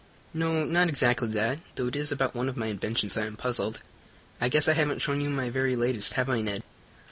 "No, 0.33 0.65
not 0.65 0.89
exactly 0.89 1.27
that, 1.27 1.61
though 1.75 1.85
it 1.85 1.95
is 1.95 2.11
about 2.11 2.33
one 2.33 2.49
of 2.49 2.57
my 2.57 2.65
inventions 2.65 3.17
I 3.17 3.27
am 3.27 3.35
puzzled. 3.35 3.83
I 4.41 4.49
guess 4.49 4.67
I 4.67 4.73
haven't 4.73 4.97
shown 5.03 5.21
you 5.21 5.29
my 5.29 5.51
very 5.51 5.75
latest; 5.75 6.13
have 6.13 6.27
I, 6.27 6.41
Ned?" 6.41 6.63